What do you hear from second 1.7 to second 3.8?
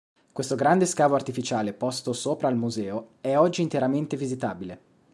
posto sopra al museo è oggi